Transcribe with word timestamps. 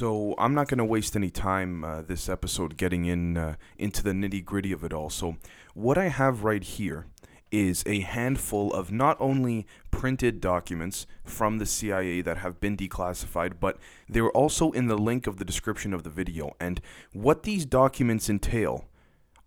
So 0.00 0.34
I'm 0.38 0.54
not 0.54 0.68
going 0.68 0.78
to 0.78 0.84
waste 0.86 1.14
any 1.14 1.28
time 1.28 1.84
uh, 1.84 2.00
this 2.00 2.30
episode 2.30 2.78
getting 2.78 3.04
in 3.04 3.36
uh, 3.36 3.56
into 3.76 4.02
the 4.02 4.12
nitty 4.12 4.42
gritty 4.42 4.72
of 4.72 4.82
it 4.82 4.94
all. 4.94 5.10
So 5.10 5.36
what 5.74 5.98
I 5.98 6.08
have 6.08 6.42
right 6.42 6.64
here 6.64 7.04
is 7.50 7.82
a 7.84 8.00
handful 8.00 8.72
of 8.72 8.90
not 8.90 9.18
only 9.20 9.66
printed 9.90 10.40
documents 10.40 11.06
from 11.22 11.58
the 11.58 11.66
CIA 11.66 12.22
that 12.22 12.38
have 12.38 12.60
been 12.60 12.78
declassified, 12.78 13.60
but 13.60 13.76
they're 14.08 14.30
also 14.30 14.70
in 14.70 14.86
the 14.86 14.96
link 14.96 15.26
of 15.26 15.36
the 15.36 15.44
description 15.44 15.92
of 15.92 16.02
the 16.02 16.08
video. 16.08 16.56
And 16.58 16.80
what 17.12 17.42
these 17.42 17.66
documents 17.66 18.30
entail 18.30 18.86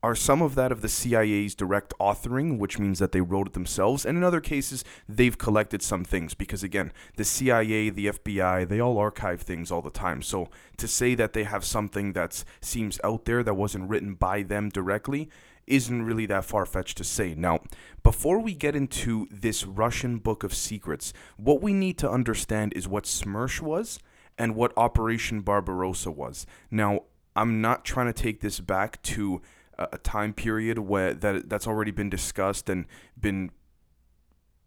are 0.04 0.16
some 0.16 0.42
of 0.42 0.56
that 0.56 0.72
of 0.72 0.82
the 0.82 0.90
CIA's 0.90 1.56
direct 1.56 1.94
authoring, 2.00 2.60
which 2.60 2.78
means 2.78 3.00
that 3.00 3.14
they 3.14 3.22
wrote 3.22 3.48
it 3.48 3.54
themselves, 3.54 4.06
and 4.06 4.18
in 4.18 4.24
other 4.24 4.42
cases, 4.42 4.84
they've 5.08 5.38
collected 5.38 5.82
some 5.82 6.04
things 6.04 6.34
because, 6.34 6.62
again, 6.62 6.92
the 7.16 7.24
CIA, 7.24 7.90
the 7.90 8.08
FBI, 8.08 8.68
they 8.68 8.82
all 8.82 8.98
archive 8.98 9.42
things 9.42 9.72
all 9.72 9.82
the 9.82 9.90
time. 9.90 10.22
So 10.22 10.50
to 10.78 10.88
say 10.90 11.16
that 11.16 11.32
they 11.32 11.46
have 11.46 11.64
something 11.64 12.12
that 12.14 12.44
seems 12.60 13.00
out 13.02 13.24
there 13.24 13.44
that 13.44 13.54
wasn't 13.54 13.90
written 13.90 14.16
by 14.16 14.44
them 14.44 14.68
directly 14.70 15.30
isn't 15.66 16.04
really 16.04 16.26
that 16.26 16.44
far 16.44 16.66
fetched 16.66 16.98
to 16.98 17.06
say. 17.06 17.34
Now, 17.34 17.62
before 18.04 18.40
we 18.40 18.54
get 18.54 18.76
into 18.76 19.28
this 19.32 19.66
Russian 19.66 20.18
book 20.18 20.44
of 20.44 20.54
secrets, 20.54 21.14
what 21.38 21.62
we 21.62 21.72
need 21.72 21.98
to 22.00 22.12
understand 22.12 22.74
is 22.76 22.90
what 22.90 23.06
SMERSH 23.06 23.62
was 23.62 24.00
and 24.38 24.56
what 24.56 24.74
Operation 24.76 25.40
Barbarossa 25.40 26.12
was. 26.12 26.46
Now, 26.70 27.04
I'm 27.36 27.62
not 27.62 27.86
trying 27.86 28.08
to 28.08 28.14
take 28.14 28.42
this 28.42 28.60
back 28.60 29.02
to 29.04 29.42
a 29.78 29.98
time 29.98 30.34
period 30.34 30.80
where 30.80 31.14
that 31.14 31.50
that's 31.50 31.68
already 31.68 31.92
been 31.92 32.10
discussed 32.10 32.70
and 32.70 32.86
been 33.20 33.52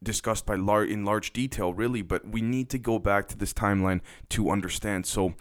discussed 0.03 0.45
by 0.47 0.55
lar- 0.55 0.85
in 0.85 1.05
large 1.05 1.33
detail 1.33 1.73
really 1.73 2.03
but 2.03 2.27
we 2.29 2.43
need 2.43 2.69
to 2.69 2.79
go 2.79 2.99
back 2.99 3.29
to 3.29 3.37
this 3.37 3.53
timeline 3.53 4.01
to 4.29 4.51
understand 4.51 5.07
so 5.07 5.35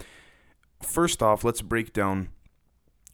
first 0.82 1.22
off 1.22 1.44
let's 1.44 1.62
break 1.62 1.94
down 1.94 2.30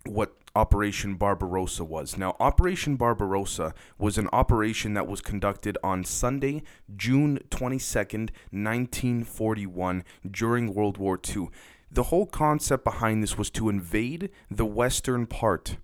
what 0.05 0.35
Operation 0.53 1.15
Barbarossa 1.15 1.85
was. 1.85 2.17
Now, 2.17 2.35
Operation 2.39 2.97
Barbarossa 2.97 3.73
was 3.97 4.17
an 4.17 4.27
operation 4.33 4.93
that 4.95 5.07
was 5.07 5.21
conducted 5.21 5.77
on 5.81 6.03
Sunday, 6.03 6.63
June 6.95 7.39
22nd, 7.49 8.31
1941, 8.51 10.03
during 10.29 10.73
World 10.73 10.97
War 10.97 11.17
II. 11.25 11.49
The 11.89 12.03
whole 12.03 12.25
concept 12.25 12.83
behind 12.83 13.23
this 13.23 13.37
was 13.37 13.49
to 13.51 13.69
invade 13.69 14.29
the 14.49 14.65
western 14.65 15.25
part 15.25 15.77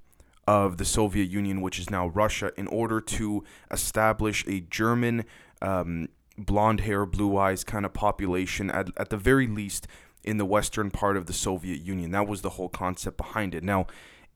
of 0.47 0.77
the 0.77 0.85
Soviet 0.85 1.29
Union, 1.29 1.61
which 1.61 1.77
is 1.77 1.89
now 1.89 2.07
Russia, 2.07 2.51
in 2.57 2.67
order 2.67 3.01
to 3.01 3.43
establish 3.69 4.45
a 4.47 4.61
German 4.61 5.25
um, 5.61 6.07
blonde 6.37 6.81
hair, 6.81 7.05
blue 7.05 7.37
eyes 7.37 7.63
kind 7.63 7.85
of 7.85 7.93
population, 7.93 8.71
at, 8.71 8.89
at 8.97 9.09
the 9.09 9.17
very 9.17 9.47
least, 9.47 9.87
in 10.23 10.37
the 10.37 10.45
western 10.45 10.89
part 10.89 11.17
of 11.17 11.25
the 11.25 11.33
Soviet 11.33 11.81
Union. 11.81 12.11
That 12.11 12.27
was 12.27 12.41
the 12.41 12.51
whole 12.51 12.69
concept 12.69 13.17
behind 13.17 13.53
it. 13.53 13.63
Now, 13.63 13.87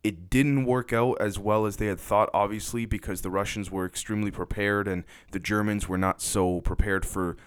it 0.03 0.29
didn't 0.29 0.65
work 0.65 0.91
out 0.93 1.17
as 1.21 1.37
well 1.37 1.65
as 1.65 1.77
they 1.77 1.85
had 1.85 1.99
thought, 1.99 2.29
obviously, 2.33 2.85
because 2.85 3.21
the 3.21 3.29
Russians 3.29 3.69
were 3.69 3.85
extremely 3.85 4.31
prepared 4.31 4.87
and 4.87 5.03
the 5.31 5.39
Germans 5.39 5.87
were 5.87 5.97
not 5.97 6.21
so 6.21 6.61
prepared 6.61 7.05
for 7.05 7.37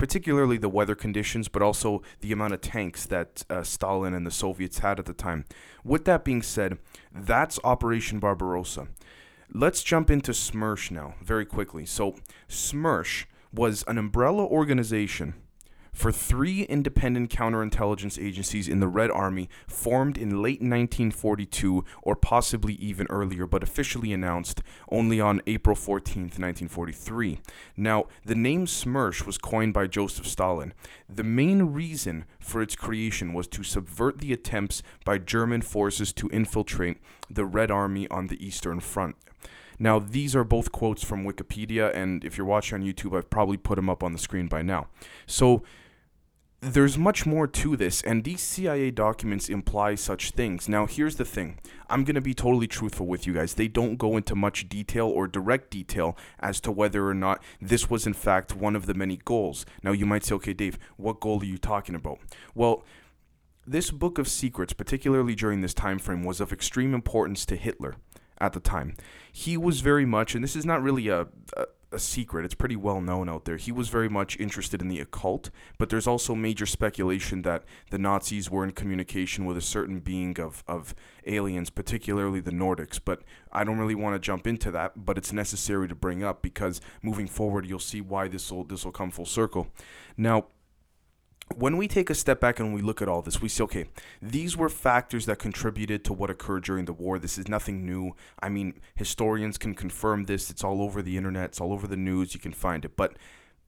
particularly 0.00 0.56
the 0.56 0.66
weather 0.70 0.94
conditions, 0.94 1.48
but 1.48 1.60
also 1.60 2.00
the 2.22 2.32
amount 2.32 2.54
of 2.54 2.60
tanks 2.62 3.04
that 3.04 3.44
uh, 3.50 3.62
Stalin 3.62 4.14
and 4.14 4.26
the 4.26 4.30
Soviets 4.30 4.78
had 4.78 4.98
at 4.98 5.04
the 5.04 5.12
time. 5.12 5.44
With 5.84 6.06
that 6.06 6.24
being 6.24 6.40
said, 6.40 6.78
that's 7.14 7.60
Operation 7.64 8.18
Barbarossa. 8.18 8.88
Let's 9.52 9.82
jump 9.82 10.10
into 10.10 10.32
SMERSH 10.32 10.90
now, 10.90 11.16
very 11.22 11.44
quickly. 11.44 11.84
So, 11.84 12.16
SMERSH 12.48 13.26
was 13.52 13.84
an 13.86 13.98
umbrella 13.98 14.46
organization 14.46 15.34
for 15.92 16.12
three 16.12 16.62
independent 16.62 17.30
counterintelligence 17.30 18.22
agencies 18.22 18.68
in 18.68 18.80
the 18.80 18.88
Red 18.88 19.10
Army 19.10 19.48
formed 19.66 20.16
in 20.16 20.42
late 20.42 20.60
1942 20.60 21.84
or 22.02 22.16
possibly 22.16 22.74
even 22.74 23.06
earlier, 23.10 23.46
but 23.46 23.62
officially 23.62 24.12
announced 24.12 24.62
only 24.90 25.20
on 25.20 25.42
April 25.46 25.76
14, 25.76 26.22
1943. 26.22 27.40
Now, 27.76 28.04
the 28.24 28.34
name 28.34 28.66
SMERSH 28.66 29.26
was 29.26 29.38
coined 29.38 29.74
by 29.74 29.86
Joseph 29.86 30.26
Stalin. 30.26 30.72
The 31.08 31.24
main 31.24 31.62
reason 31.64 32.24
for 32.38 32.62
its 32.62 32.76
creation 32.76 33.32
was 33.32 33.46
to 33.48 33.62
subvert 33.62 34.18
the 34.18 34.32
attempts 34.32 34.82
by 35.04 35.18
German 35.18 35.62
forces 35.62 36.12
to 36.14 36.28
infiltrate 36.28 36.98
the 37.28 37.44
Red 37.44 37.70
Army 37.70 38.08
on 38.08 38.28
the 38.28 38.44
Eastern 38.44 38.80
Front. 38.80 39.16
Now, 39.78 39.98
these 39.98 40.36
are 40.36 40.44
both 40.44 40.72
quotes 40.72 41.02
from 41.02 41.24
Wikipedia, 41.24 41.94
and 41.94 42.22
if 42.22 42.36
you're 42.36 42.46
watching 42.46 42.80
on 42.80 42.86
YouTube, 42.86 43.16
I've 43.16 43.30
probably 43.30 43.56
put 43.56 43.76
them 43.76 43.88
up 43.88 44.02
on 44.02 44.12
the 44.12 44.18
screen 44.18 44.46
by 44.46 44.60
now. 44.60 44.88
So, 45.26 45.62
there's 46.62 46.98
much 46.98 47.24
more 47.24 47.46
to 47.46 47.74
this, 47.74 48.02
and 48.02 48.22
these 48.22 48.42
CIA 48.42 48.90
documents 48.90 49.48
imply 49.48 49.94
such 49.94 50.32
things. 50.32 50.68
Now, 50.68 50.86
here's 50.86 51.16
the 51.16 51.24
thing 51.24 51.58
I'm 51.88 52.04
going 52.04 52.16
to 52.16 52.20
be 52.20 52.34
totally 52.34 52.66
truthful 52.66 53.06
with 53.06 53.26
you 53.26 53.32
guys. 53.32 53.54
They 53.54 53.68
don't 53.68 53.96
go 53.96 54.16
into 54.16 54.34
much 54.34 54.68
detail 54.68 55.06
or 55.08 55.26
direct 55.26 55.70
detail 55.70 56.18
as 56.38 56.60
to 56.62 56.70
whether 56.70 57.08
or 57.08 57.14
not 57.14 57.42
this 57.60 57.88
was, 57.88 58.06
in 58.06 58.12
fact, 58.12 58.54
one 58.54 58.76
of 58.76 58.84
the 58.84 58.94
many 58.94 59.16
goals. 59.24 59.64
Now, 59.82 59.92
you 59.92 60.04
might 60.04 60.24
say, 60.24 60.34
okay, 60.34 60.52
Dave, 60.52 60.78
what 60.96 61.20
goal 61.20 61.40
are 61.40 61.46
you 61.46 61.56
talking 61.56 61.94
about? 61.94 62.18
Well, 62.54 62.84
this 63.66 63.90
book 63.90 64.18
of 64.18 64.28
secrets, 64.28 64.74
particularly 64.74 65.34
during 65.34 65.62
this 65.62 65.74
time 65.74 65.98
frame, 65.98 66.24
was 66.24 66.40
of 66.40 66.52
extreme 66.52 66.92
importance 66.92 67.46
to 67.46 67.56
Hitler 67.56 67.96
at 68.38 68.52
the 68.52 68.60
time. 68.60 68.96
He 69.32 69.56
was 69.56 69.80
very 69.80 70.04
much, 70.04 70.34
and 70.34 70.44
this 70.44 70.56
is 70.56 70.66
not 70.66 70.82
really 70.82 71.08
a, 71.08 71.28
a 71.56 71.66
a 71.92 71.98
secret. 71.98 72.44
It's 72.44 72.54
pretty 72.54 72.76
well 72.76 73.00
known 73.00 73.28
out 73.28 73.44
there. 73.44 73.56
He 73.56 73.72
was 73.72 73.88
very 73.88 74.08
much 74.08 74.38
interested 74.38 74.80
in 74.80 74.88
the 74.88 75.00
occult, 75.00 75.50
but 75.78 75.88
there's 75.88 76.06
also 76.06 76.34
major 76.34 76.66
speculation 76.66 77.42
that 77.42 77.64
the 77.90 77.98
Nazis 77.98 78.50
were 78.50 78.64
in 78.64 78.72
communication 78.72 79.44
with 79.44 79.56
a 79.56 79.62
certain 79.62 80.00
being 80.00 80.38
of, 80.40 80.62
of 80.66 80.94
aliens, 81.26 81.70
particularly 81.70 82.40
the 82.40 82.52
Nordics. 82.52 83.00
But 83.02 83.22
I 83.52 83.64
don't 83.64 83.78
really 83.78 83.94
want 83.94 84.14
to 84.14 84.18
jump 84.18 84.46
into 84.46 84.70
that, 84.70 85.04
but 85.04 85.18
it's 85.18 85.32
necessary 85.32 85.88
to 85.88 85.94
bring 85.94 86.22
up 86.22 86.42
because 86.42 86.80
moving 87.02 87.26
forward, 87.26 87.66
you'll 87.66 87.78
see 87.78 88.00
why 88.00 88.28
this 88.28 88.50
will 88.50 88.64
this 88.64 88.84
will 88.84 88.92
come 88.92 89.10
full 89.10 89.26
circle. 89.26 89.68
Now, 90.16 90.46
when 91.56 91.76
we 91.76 91.88
take 91.88 92.10
a 92.10 92.14
step 92.14 92.40
back 92.40 92.60
and 92.60 92.72
we 92.72 92.80
look 92.80 93.02
at 93.02 93.08
all 93.08 93.22
this, 93.22 93.42
we 93.42 93.48
see, 93.48 93.62
okay, 93.64 93.86
these 94.22 94.56
were 94.56 94.68
factors 94.68 95.26
that 95.26 95.38
contributed 95.38 96.04
to 96.04 96.12
what 96.12 96.30
occurred 96.30 96.64
during 96.64 96.84
the 96.84 96.92
war. 96.92 97.18
This 97.18 97.38
is 97.38 97.48
nothing 97.48 97.84
new. 97.84 98.14
I 98.42 98.48
mean, 98.48 98.80
historians 98.94 99.58
can 99.58 99.74
confirm 99.74 100.24
this. 100.24 100.50
It's 100.50 100.64
all 100.64 100.80
over 100.82 101.02
the 101.02 101.16
internet, 101.16 101.50
it's 101.50 101.60
all 101.60 101.72
over 101.72 101.86
the 101.86 101.96
news. 101.96 102.34
You 102.34 102.40
can 102.40 102.52
find 102.52 102.84
it. 102.84 102.96
But 102.96 103.16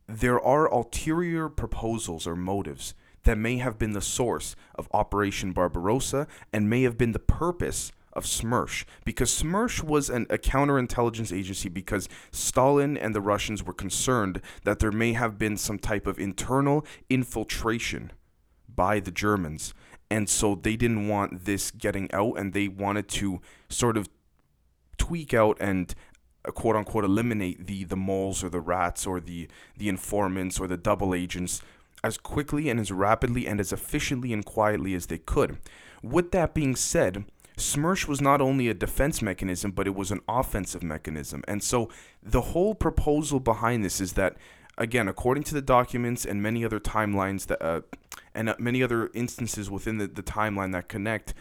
there 0.07 0.41
are 0.41 0.73
ulterior 0.73 1.49
proposals 1.49 2.27
or 2.27 2.37
motives 2.37 2.95
that 3.25 3.39
may 3.39 3.59
have 3.59 3.79
been 3.79 3.93
the 3.93 4.01
source 4.01 4.57
of 4.75 4.89
Operation 4.93 5.53
Barbarossa 5.53 6.27
and 6.53 6.69
may 6.69 6.83
have 6.83 6.99
been 6.99 7.13
the 7.13 7.19
purpose 7.19 7.93
of 8.13 8.27
SMERSH 8.27 8.85
because 9.05 9.33
SMERSH 9.33 9.83
was 9.83 10.11
an, 10.11 10.27
a 10.31 10.39
counterintelligence 10.39 11.37
agency 11.37 11.69
because 11.69 12.09
Stalin 12.31 12.97
and 12.97 13.15
the 13.15 13.21
Russians 13.21 13.65
were 13.65 13.73
concerned 13.73 14.41
that 14.65 14.79
there 14.79 14.93
may 14.93 15.13
have 15.13 15.39
been 15.39 15.57
some 15.57 15.79
type 15.79 16.07
of 16.07 16.19
internal 16.19 16.85
infiltration 17.09 18.13
by 18.69 19.01
the 19.01 19.11
Germans. 19.11 19.75
And 20.11 20.29
so 20.29 20.55
they 20.55 20.77
didn't 20.77 21.09
want 21.09 21.47
this 21.47 21.71
getting 21.71 22.13
out 22.13 22.39
and 22.39 22.53
they 22.53 22.69
wanted 22.69 23.09
to 23.09 23.41
sort 23.69 23.97
of 23.97 24.09
tweak 24.99 25.33
out 25.33 25.57
and 25.61 25.95
uh, 26.47 26.51
quote 26.51 26.77
unquote 26.77 27.05
eliminate 27.05 27.67
the 27.67 27.85
the 27.85 27.97
moles 27.97 28.45
or 28.45 28.49
the 28.49 28.61
rats 28.61 29.07
or 29.07 29.21
the 29.21 29.49
the 29.77 29.89
informants 29.89 30.61
or 30.61 30.67
the 30.67 30.77
double 30.77 31.15
agents 31.15 31.63
as 32.05 32.19
quickly 32.19 32.69
and 32.69 32.79
as 32.79 32.91
rapidly 32.93 33.47
and 33.47 33.61
as 33.61 33.73
efficiently 33.73 34.33
and 34.33 34.45
quietly 34.45 34.95
as 34.95 35.07
they 35.07 35.19
could. 35.19 35.59
With 36.03 36.33
that 36.33 36.53
being 36.53 36.75
said, 36.75 37.25
SMERSH 37.57 38.09
was 38.09 38.21
not 38.21 38.41
only 38.41 38.69
a 38.69 38.75
defense 38.75 39.23
mechanism, 39.23 39.73
but 39.73 39.87
it 39.87 39.95
was 39.95 40.11
an 40.11 40.21
offensive 40.29 40.83
mechanism. 40.83 41.43
And 41.47 41.63
so 41.63 41.89
the 42.23 42.41
whole 42.41 42.75
proposal 42.75 43.41
behind 43.41 43.85
this 43.85 44.01
is 44.01 44.15
that, 44.15 44.37
again, 44.79 45.09
according 45.09 45.45
to 45.45 45.55
the 45.55 45.63
documents 45.63 46.25
and 46.25 46.43
many 46.43 46.65
other 46.65 46.81
timelines 46.81 47.47
that, 47.47 47.63
uh, 47.63 47.83
and 48.35 48.49
uh, 48.49 48.57
many 48.59 48.83
other 48.83 49.11
instances 49.15 49.71
within 49.71 49.99
the, 49.99 50.07
the 50.07 50.23
timeline 50.23 50.73
that 50.73 50.89
connect, 50.89 51.35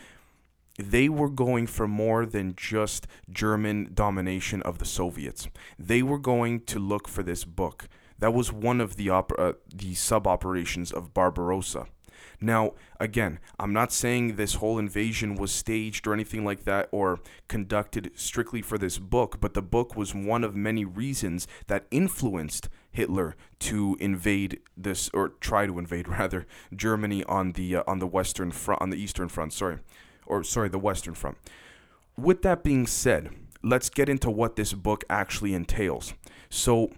they 0.77 1.09
were 1.09 1.29
going 1.29 1.67
for 1.67 1.87
more 1.87 2.25
than 2.25 2.55
just 2.55 3.07
German 3.29 3.91
domination 3.93 4.61
of 4.63 4.77
the 4.79 4.85
Soviets. 4.85 5.47
They 5.77 6.01
were 6.01 6.19
going 6.19 6.61
to 6.61 6.79
look 6.79 7.07
for 7.07 7.23
this 7.23 7.43
book. 7.43 7.87
That 8.19 8.33
was 8.33 8.53
one 8.53 8.79
of 8.79 8.95
the 8.97 9.09
op- 9.09 9.33
uh, 9.37 9.53
the 9.73 9.95
sub 9.95 10.27
operations 10.27 10.91
of 10.91 11.13
Barbarossa. 11.13 11.87
Now, 12.43 12.73
again, 12.99 13.39
I'm 13.59 13.71
not 13.71 13.93
saying 13.93 14.35
this 14.35 14.55
whole 14.55 14.79
invasion 14.79 15.35
was 15.35 15.51
staged 15.51 16.07
or 16.07 16.13
anything 16.13 16.43
like 16.43 16.63
that 16.63 16.89
or 16.91 17.19
conducted 17.47 18.11
strictly 18.15 18.63
for 18.63 18.79
this 18.79 18.97
book, 18.97 19.39
but 19.39 19.53
the 19.53 19.61
book 19.61 19.95
was 19.95 20.15
one 20.15 20.43
of 20.43 20.55
many 20.55 20.83
reasons 20.83 21.47
that 21.67 21.85
influenced 21.91 22.67
Hitler 22.91 23.35
to 23.59 23.95
invade 23.99 24.59
this 24.75 25.09
or 25.13 25.29
try 25.29 25.67
to 25.67 25.77
invade 25.77 26.07
rather 26.19 26.47
Germany 26.75 27.23
on 27.25 27.51
the 27.51 27.75
uh, 27.75 27.83
on 27.85 27.99
the 27.99 28.07
western 28.07 28.51
front 28.51 28.81
on 28.81 28.89
the 28.89 28.97
eastern 28.97 29.29
front, 29.29 29.53
sorry. 29.53 29.77
Or 30.25 30.43
sorry, 30.43 30.69
the 30.69 30.79
western 30.79 31.13
front. 31.13 31.37
With 32.17 32.41
that 32.41 32.63
being 32.63 32.87
said, 32.87 33.29
let's 33.63 33.89
get 33.89 34.09
into 34.09 34.31
what 34.31 34.55
this 34.55 34.73
book 34.73 35.03
actually 35.09 35.53
entails. 35.53 36.13
So, 36.49 36.91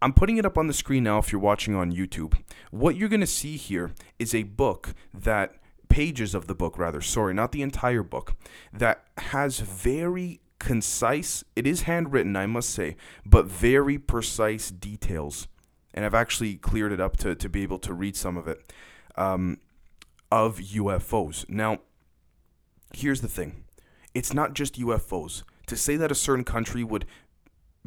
I'm 0.00 0.12
putting 0.12 0.36
it 0.36 0.46
up 0.46 0.56
on 0.56 0.68
the 0.68 0.72
screen 0.72 1.04
now 1.04 1.18
if 1.18 1.32
you're 1.32 1.40
watching 1.40 1.74
on 1.74 1.92
YouTube. 1.92 2.34
What 2.70 2.96
you're 2.96 3.08
going 3.08 3.20
to 3.20 3.26
see 3.26 3.56
here 3.56 3.92
is 4.18 4.34
a 4.34 4.44
book 4.44 4.94
that 5.12 5.54
pages 5.88 6.34
of 6.34 6.46
the 6.46 6.54
book, 6.54 6.78
rather, 6.78 7.00
sorry, 7.00 7.34
not 7.34 7.52
the 7.52 7.62
entire 7.62 8.02
book, 8.02 8.36
that 8.72 9.04
has 9.18 9.60
very 9.60 10.40
concise, 10.58 11.44
it 11.56 11.66
is 11.66 11.82
handwritten, 11.82 12.36
I 12.36 12.46
must 12.46 12.70
say, 12.70 12.96
but 13.24 13.46
very 13.46 13.98
precise 13.98 14.70
details. 14.70 15.48
And 15.94 16.04
I've 16.04 16.14
actually 16.14 16.54
cleared 16.56 16.92
it 16.92 17.00
up 17.00 17.16
to, 17.18 17.34
to 17.34 17.48
be 17.48 17.62
able 17.62 17.78
to 17.80 17.92
read 17.92 18.16
some 18.16 18.36
of 18.36 18.46
it 18.46 18.72
um, 19.16 19.58
of 20.30 20.58
UFOs. 20.58 21.48
Now, 21.48 21.78
here's 22.94 23.20
the 23.20 23.28
thing 23.28 23.64
it's 24.14 24.32
not 24.32 24.54
just 24.54 24.78
UFOs. 24.78 25.42
To 25.66 25.76
say 25.76 25.96
that 25.96 26.10
a 26.10 26.14
certain 26.14 26.44
country 26.44 26.82
would 26.82 27.04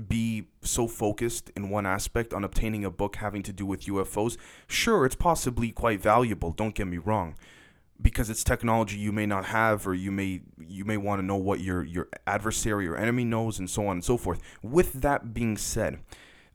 be 0.07 0.47
so 0.61 0.87
focused 0.87 1.51
in 1.55 1.69
one 1.69 1.85
aspect 1.85 2.33
on 2.33 2.43
obtaining 2.43 2.85
a 2.85 2.91
book 2.91 3.17
having 3.17 3.43
to 3.43 3.53
do 3.53 3.65
with 3.65 3.81
UFOs, 3.85 4.37
sure, 4.67 5.05
it's 5.05 5.15
possibly 5.15 5.71
quite 5.71 6.01
valuable, 6.01 6.51
don't 6.51 6.75
get 6.75 6.87
me 6.87 6.97
wrong. 6.97 7.35
Because 8.01 8.31
it's 8.31 8.43
technology 8.43 8.97
you 8.97 9.11
may 9.11 9.27
not 9.27 9.45
have, 9.45 9.85
or 9.85 9.93
you 9.93 10.11
may 10.11 10.41
you 10.57 10.85
may 10.85 10.97
want 10.97 11.21
to 11.21 11.25
know 11.25 11.35
what 11.35 11.59
your 11.59 11.83
your 11.83 12.07
adversary 12.25 12.87
or 12.87 12.95
enemy 12.95 13.23
knows, 13.23 13.59
and 13.59 13.69
so 13.69 13.85
on 13.85 13.97
and 13.97 14.03
so 14.03 14.17
forth. 14.17 14.41
With 14.63 15.01
that 15.01 15.35
being 15.35 15.55
said, 15.55 15.99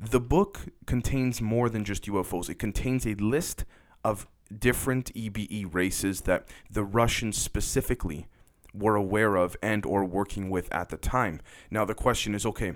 the 0.01 0.19
book 0.19 0.67
contains 0.87 1.41
more 1.41 1.69
than 1.69 1.85
just 1.85 2.07
UFOs. 2.07 2.51
It 2.51 2.59
contains 2.59 3.07
a 3.07 3.15
list 3.15 3.65
of 4.03 4.27
different 4.57 5.15
EBE 5.15 5.73
races 5.73 6.23
that 6.23 6.49
the 6.69 6.83
Russians 6.85 7.39
specifically 7.39 8.27
were 8.75 8.97
aware 8.97 9.37
of 9.37 9.57
and 9.63 9.87
or 9.87 10.05
working 10.05 10.51
with 10.51 10.73
at 10.73 10.91
the 10.91 10.97
time. 10.97 11.41
Now 11.71 11.85
the 11.85 11.95
question 11.95 12.35
is 12.35 12.45
okay, 12.47 12.73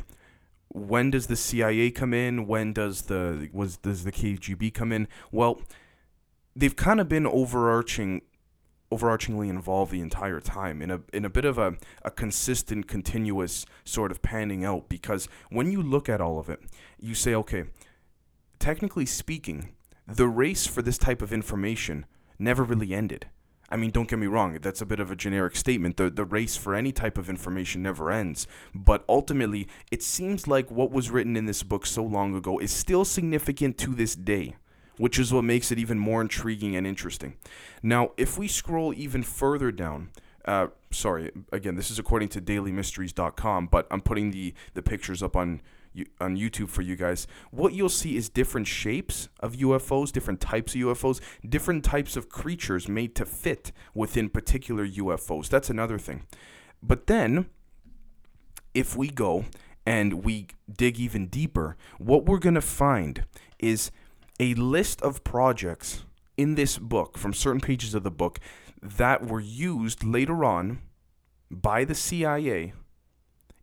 when 0.73 1.11
does 1.11 1.27
the 1.27 1.37
CIA 1.37 1.91
come 1.91 2.15
in? 2.15 2.47
When 2.47 2.73
does 2.73 3.03
the 3.03 3.49
was 3.53 3.77
does 3.77 4.05
the 4.05 4.13
KGB 4.13 4.73
come 4.73 4.93
in? 4.93 5.09
Well, 5.33 5.61
they've 6.55 6.77
kind 6.77 7.01
of 7.01 7.09
been 7.09 7.27
overarching 7.27 8.23
overarchingly 8.93 9.49
involved 9.49 9.93
the 9.93 10.01
entire 10.01 10.41
time 10.41 10.83
in 10.83 10.91
a 10.91 11.01
in 11.13 11.25
a 11.25 11.31
bit 11.31 11.45
of 11.45 11.59
a, 11.59 11.77
a 12.03 12.11
consistent 12.11 12.89
continuous 12.89 13.65
sort 13.85 14.11
of 14.11 14.21
panning 14.21 14.65
out 14.65 14.89
because 14.89 15.29
when 15.49 15.71
you 15.71 15.81
look 15.81 16.09
at 16.09 16.21
all 16.21 16.41
of 16.41 16.49
it 16.49 16.61
you 16.99 17.15
say 17.15 17.33
okay 17.33 17.65
technically 18.59 19.07
speaking 19.07 19.77
the 20.09 20.27
race 20.27 20.67
for 20.67 20.83
this 20.83 20.99
type 20.99 21.23
of 21.23 21.33
information 21.33 22.05
never 22.37 22.65
really 22.65 22.93
ended 22.93 23.29
I 23.71 23.77
mean, 23.77 23.91
don't 23.91 24.09
get 24.09 24.19
me 24.19 24.27
wrong, 24.27 24.59
that's 24.61 24.81
a 24.81 24.87
bit 24.87 24.99
of 24.99 25.11
a 25.11 25.17
generic 25.17 25.55
statement. 25.55 25.97
The, 25.97 26.11
the 26.11 26.25
race 26.25 26.57
for 26.57 26.75
any 26.75 26.91
type 26.91 27.17
of 27.17 27.31
information 27.31 27.83
never 27.83 28.11
ends. 28.11 28.49
But 28.75 29.05
ultimately, 29.09 29.69
it 29.93 30.03
seems 30.03 30.49
like 30.49 30.71
what 30.71 30.91
was 30.91 31.11
written 31.11 31.37
in 31.37 31.47
this 31.47 31.63
book 31.63 31.87
so 31.87 32.03
long 32.03 32.35
ago 32.35 32.59
is 32.59 32.73
still 32.73 33.05
significant 33.05 33.79
to 33.79 33.95
this 33.95 34.17
day, 34.17 34.57
which 34.97 35.19
is 35.19 35.33
what 35.33 35.45
makes 35.45 35.71
it 35.71 35.79
even 35.79 35.99
more 35.99 36.21
intriguing 36.21 36.75
and 36.75 36.87
interesting. 36.87 37.35
Now, 37.83 38.11
if 38.17 38.37
we 38.37 38.49
scroll 38.49 38.93
even 38.93 39.23
further 39.23 39.71
down, 39.71 40.11
uh, 40.45 40.69
sorry, 40.91 41.31
again, 41.53 41.77
this 41.77 41.91
is 41.91 41.99
according 41.99 42.29
to 42.31 42.41
dailymysteries.com, 42.41 43.67
but 43.67 43.87
I'm 43.91 44.01
putting 44.01 44.31
the, 44.31 44.55
the 44.75 44.83
pictures 44.83 45.23
up 45.23 45.37
on 45.37 45.61
on 46.21 46.37
YouTube 46.37 46.69
for 46.69 46.83
you 46.83 46.97
guys, 46.97 47.27
what 47.51 47.73
you'll 47.73 47.89
see 47.89 48.17
is 48.17 48.29
different 48.29 48.67
shapes 48.67 49.29
of 49.41 49.55
UFOs, 49.55 50.13
different 50.13 50.41
types 50.41 50.75
of 50.75 50.81
UFOs, 50.83 51.21
different 51.49 51.85
types 51.85 52.17
of 52.17 52.29
creatures 52.29 52.89
made 52.89 53.15
to 53.17 53.25
fit 53.25 53.73
within 53.95 54.29
particular 54.29 54.87
UFOs. 54.87 55.49
That's 55.49 55.71
another 55.71 55.99
thing. 55.99 56.27
But 56.83 57.07
then, 57.07 57.47
if 58.73 58.97
we 58.97 59.11
go 59.11 59.47
and 59.85 60.25
we 60.25 60.47
dig 60.73 60.99
even 61.01 61.27
deeper, 61.27 61.77
what 61.99 62.25
we're 62.27 62.39
going 62.39 62.55
to 62.55 62.61
find 62.61 63.25
is 63.59 63.91
a 64.39 64.55
list 64.55 65.03
of 65.03 65.25
projects 65.25 66.05
in 66.37 66.55
this 66.55 66.79
book 66.79 67.19
from 67.19 67.35
certain 67.35 67.61
pages 67.61 67.95
of 67.95 68.03
the 68.03 68.11
book 68.11 68.39
that 68.83 69.27
were 69.27 69.41
used 69.41 70.05
later 70.05 70.45
on 70.45 70.81
by 71.51 71.85
the 71.85 71.95
CIA 71.95 72.73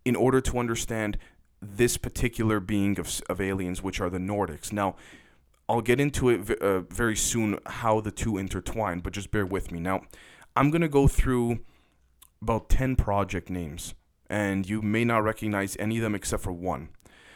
in 0.06 0.16
order 0.16 0.42
to 0.42 0.58
understand 0.58 1.18
this 1.62 1.98
particular 1.98 2.60
being 2.60 3.00
of, 3.00 3.22
of 3.30 3.42
aliens, 3.42 3.81
which 3.81 4.00
are 4.00 4.10
the 4.10 4.19
Nordics. 4.19 4.72
Now, 4.72 4.96
I'll 5.68 5.81
get 5.81 6.00
into 6.00 6.30
it 6.30 6.42
v- 6.42 6.56
uh, 6.62 6.80
very 6.81 7.16
soon 7.16 7.60
how 7.66 8.00
the 8.00 8.12
two 8.12 8.38
intertwine, 8.38 9.00
but 9.00 9.14
just 9.14 9.31
bear 9.31 9.46
with 9.46 9.72
me. 9.72 9.80
Now, 9.80 10.02
I'm 10.56 10.69
going 10.72 10.81
to 10.81 10.88
go 10.88 11.08
through 11.08 11.60
about 12.42 12.69
10 12.69 12.96
project 12.96 13.50
names, 13.50 13.96
and 14.30 14.69
you 14.69 14.81
may 14.81 15.04
not 15.04 15.24
recognize 15.24 15.75
any 15.80 15.98
of 15.98 16.04
them 16.04 16.16
except 16.16 16.44
for 16.44 16.54
one. 16.54 16.90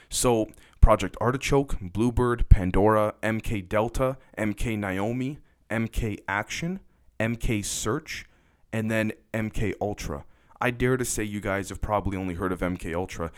So, 0.10 0.48
Project 0.82 1.16
Artichoke, 1.22 1.78
Bluebird, 1.82 2.48
Pandora, 2.50 3.14
MK 3.22 3.68
Delta, 3.68 4.18
MK 4.38 4.78
Naomi, 4.78 5.40
MK 5.70 6.20
Action, 6.28 6.80
MK 7.22 7.64
Search, 7.64 8.26
and 8.74 8.90
then 8.90 9.14
MK 9.34 9.76
Ultra. 9.80 10.26
I 10.60 10.72
dare 10.72 10.98
to 10.98 11.06
say 11.06 11.24
you 11.24 11.40
guys 11.40 11.70
have 11.70 11.80
probably 11.80 12.18
only 12.18 12.34
heard 12.34 12.52
of 12.52 12.62
MK 12.62 12.96
Ultra. 12.96 13.32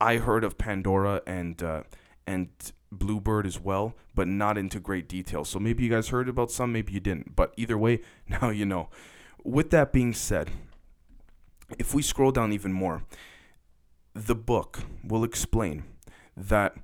I 0.00 0.16
heard 0.16 0.42
of 0.42 0.58
Pandora 0.58 1.22
and 1.26 1.62
uh, 1.62 1.82
and 2.26 2.48
Bluebird 2.90 3.46
as 3.46 3.60
well, 3.60 3.94
but 4.14 4.26
not 4.26 4.58
into 4.58 4.80
great 4.80 5.08
detail. 5.08 5.44
So 5.44 5.58
maybe 5.58 5.84
you 5.84 5.90
guys 5.90 6.08
heard 6.08 6.28
about 6.28 6.50
some, 6.50 6.72
maybe 6.72 6.92
you 6.92 7.00
didn't. 7.00 7.36
But 7.36 7.54
either 7.56 7.78
way, 7.78 8.00
now 8.28 8.50
you 8.50 8.66
know. 8.66 8.88
With 9.44 9.70
that 9.70 9.92
being 9.92 10.14
said, 10.14 10.50
if 11.78 11.94
we 11.94 12.02
scroll 12.02 12.32
down 12.32 12.52
even 12.52 12.72
more, 12.72 13.04
the 14.14 14.34
book 14.34 14.80
will 15.04 15.22
explain 15.22 15.84
that 16.36 16.76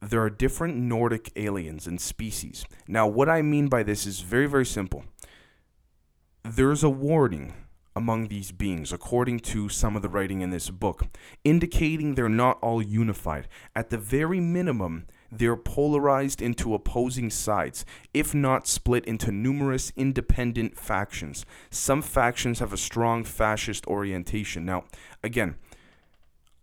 there 0.00 0.20
are 0.20 0.30
different 0.30 0.76
Nordic 0.76 1.30
aliens 1.36 1.86
and 1.86 2.00
species. 2.00 2.64
Now, 2.88 3.06
what 3.06 3.28
I 3.28 3.42
mean 3.42 3.68
by 3.68 3.82
this 3.82 4.06
is 4.06 4.20
very, 4.20 4.46
very 4.46 4.66
simple. 4.66 5.04
There's 6.42 6.82
a 6.82 6.90
warning 6.90 7.52
among 7.94 8.28
these 8.28 8.50
beings, 8.50 8.92
according 8.92 9.40
to 9.40 9.68
some 9.68 9.94
of 9.94 10.00
the 10.00 10.08
writing 10.08 10.40
in 10.40 10.50
this 10.50 10.70
book, 10.70 11.06
indicating 11.44 12.14
they're 12.14 12.28
not 12.30 12.58
all 12.62 12.80
unified. 12.80 13.46
At 13.76 13.90
the 13.90 13.98
very 13.98 14.40
minimum, 14.40 15.06
they're 15.30 15.56
polarized 15.56 16.40
into 16.40 16.72
opposing 16.72 17.28
sides, 17.28 17.84
if 18.14 18.34
not 18.34 18.66
split 18.66 19.04
into 19.04 19.30
numerous 19.30 19.92
independent 19.96 20.78
factions. 20.78 21.44
Some 21.68 22.00
factions 22.00 22.60
have 22.60 22.72
a 22.72 22.78
strong 22.78 23.22
fascist 23.22 23.86
orientation. 23.86 24.64
Now, 24.64 24.84
again, 25.22 25.56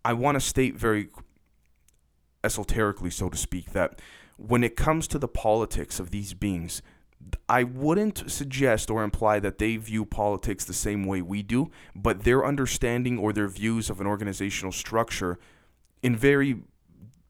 I 0.04 0.14
want 0.14 0.38
to 0.38 0.42
state 0.42 0.76
very 0.76 1.10
esoterically, 2.44 3.12
so 3.12 3.30
to 3.30 3.38
speak, 3.38 3.74
that 3.74 4.02
when 4.38 4.64
it 4.64 4.76
comes 4.76 5.08
to 5.10 5.20
the 5.20 5.28
politics 5.28 6.00
of 6.00 6.12
these 6.12 6.34
beings, 6.34 6.82
I 7.50 7.64
wouldn't 7.64 8.30
suggest 8.30 8.90
or 8.90 9.04
imply 9.04 9.40
that 9.40 9.58
they 9.58 9.78
view 9.78 10.06
politics 10.06 10.66
the 10.66 10.74
same 10.74 11.06
way 11.06 11.22
we 11.22 11.44
do, 11.44 11.72
but 11.96 12.24
their 12.24 12.46
understanding 12.46 13.18
or 13.18 13.34
their 13.34 13.48
views 13.48 13.90
of 13.90 14.00
an 14.02 14.08
organizational 14.08 14.72
structure 14.72 15.40
in 16.04 16.16
very 16.16 16.62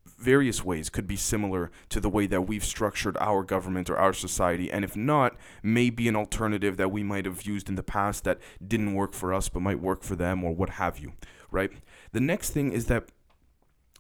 various 0.06 0.66
ways 0.66 0.90
could 0.90 1.06
be 1.06 1.16
similar 1.16 1.70
to 1.90 2.00
the 2.00 2.10
way 2.10 2.26
that 2.26 2.42
we've 2.42 2.66
structured 2.66 3.16
our 3.20 3.44
government 3.44 3.88
or 3.88 3.98
our 3.98 4.14
society. 4.14 4.72
And 4.72 4.84
if 4.84 4.96
not 4.96 5.36
may 5.62 5.92
be 5.92 6.08
an 6.08 6.16
alternative 6.16 6.76
that 6.78 6.92
we 6.92 7.04
might 7.04 7.26
have 7.26 7.44
used 7.44 7.70
in 7.70 7.76
the 7.76 7.84
past 7.84 8.24
that 8.24 8.40
didn't 8.66 8.96
work 8.96 9.14
for 9.14 9.32
us 9.32 9.48
but 9.48 9.62
might 9.62 9.80
work 9.80 10.02
for 10.02 10.16
them 10.16 10.44
or 10.44 10.56
what 10.56 10.72
have 10.72 10.98
you 10.98 11.14
right? 11.52 11.72
The 12.12 12.20
next 12.20 12.52
thing 12.52 12.72
is 12.72 12.86
that 12.86 13.06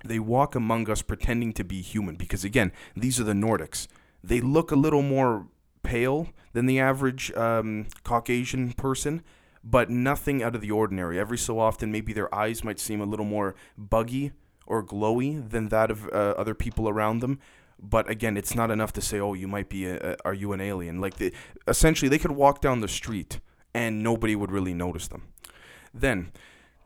they 0.06 0.20
walk 0.20 0.56
among 0.56 0.89
us 0.89 1.01
pretending 1.01 1.53
to 1.53 1.63
be 1.63 1.82
human 1.82 2.15
because 2.15 2.44
again 2.44 2.72
these 2.96 3.20
are 3.20 3.24
the 3.24 3.34
nordics. 3.34 3.88
They 4.24 4.41
look 4.41 4.72
a 4.72 4.75
little 4.75 5.01
more 5.01 5.48
pale 5.88 6.27
than 6.51 6.65
the 6.65 6.79
average 6.79 7.32
um, 7.34 7.88
Caucasian 8.03 8.74
person, 8.74 9.24
but 9.63 9.89
nothing 9.89 10.44
out 10.44 10.53
of 10.53 10.62
the 10.62 10.72
ordinary. 10.72 11.17
Every 11.17 11.38
so 11.38 11.60
often, 11.60 11.91
maybe 11.91 12.12
their 12.12 12.34
eyes 12.36 12.63
might 12.63 12.79
seem 12.79 13.00
a 13.00 13.06
little 13.06 13.25
more 13.25 13.56
buggy 13.77 14.34
or 14.65 14.84
glowy 14.84 15.50
than 15.50 15.70
that 15.70 15.89
of 15.89 16.08
uh, 16.10 16.34
other 16.38 16.53
people 16.53 16.89
around 16.89 17.20
them. 17.22 17.39
But 17.79 18.10
again, 18.10 18.36
it's 18.36 18.53
not 18.53 18.70
enough 18.70 18.91
to 18.94 19.01
say, 19.01 19.20
"Oh, 19.20 19.34
you 19.34 19.48
might 19.48 19.70
be. 19.70 19.86
A, 19.86 19.96
a, 19.96 20.15
are 20.25 20.34
you 20.34 20.51
an 20.51 20.62
alien?" 20.62 21.00
Like, 21.00 21.15
they, 21.15 21.32
essentially, 21.67 22.10
they 22.10 22.20
could 22.20 22.32
walk 22.32 22.60
down 22.60 22.82
the 22.82 22.88
street 22.88 23.39
and 23.74 24.03
nobody 24.03 24.36
would 24.36 24.51
really 24.51 24.74
notice 24.74 25.08
them. 25.08 25.24
Then, 25.94 26.32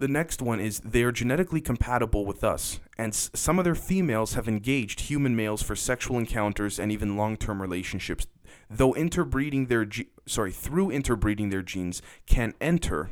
the 0.02 0.08
next 0.10 0.42
one 0.42 0.60
is 0.60 0.82
they 0.82 1.04
are 1.04 1.12
genetically 1.12 1.62
compatible 1.62 2.26
with 2.26 2.44
us, 2.44 2.80
and 2.98 3.14
s- 3.14 3.32
some 3.34 3.58
of 3.58 3.66
their 3.66 3.76
females 3.76 4.34
have 4.34 4.48
engaged 4.48 5.02
human 5.02 5.36
males 5.36 5.64
for 5.64 5.76
sexual 5.76 6.18
encounters 6.18 6.78
and 6.78 6.92
even 6.92 7.16
long-term 7.16 7.62
relationships 7.62 8.28
though 8.70 8.96
interbreeding 8.96 9.68
their 9.68 9.86
ge- 9.86 10.08
sorry 10.26 10.52
through 10.52 10.90
interbreeding 10.92 11.50
their 11.50 11.62
genes 11.62 12.02
can 12.26 12.54
enter 12.62 13.12